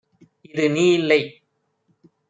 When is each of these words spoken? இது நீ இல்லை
இது 0.45 0.65
நீ 0.69 0.85
இல்லை 0.93 1.21